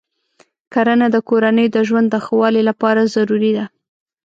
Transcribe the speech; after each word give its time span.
کرنه 0.73 1.07
د 1.11 1.17
کورنیو 1.29 1.73
د 1.75 1.77
ژوند 1.87 2.07
د 2.11 2.15
ښه 2.25 2.33
والي 2.41 2.61
لپاره 2.69 3.11
ضروري 3.15 3.51
ده. 3.57 3.65